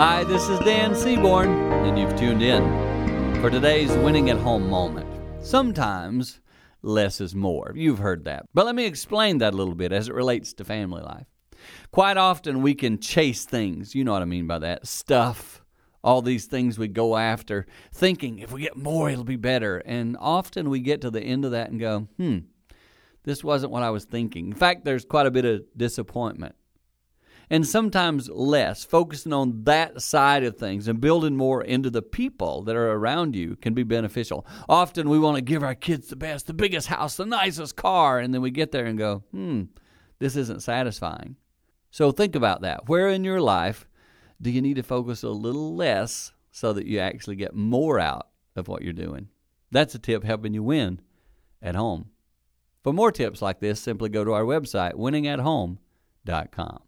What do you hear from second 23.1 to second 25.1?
this wasn't what I was thinking. In fact, there's